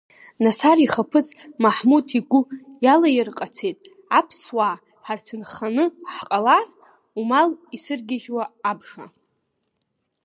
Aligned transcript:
Насар 0.43 0.77
ихаԥыц 0.85 1.27
Маҳмуҭ 1.63 2.07
игәы 2.17 2.41
иалаирҟацеит, 2.83 3.77
аԥсуаа 4.19 4.75
ҳарцәынханы 5.05 5.85
ҳҟалар, 6.15 6.65
умал 7.19 7.49
исыргьежьуа 7.75 8.43
абжа… 8.69 9.05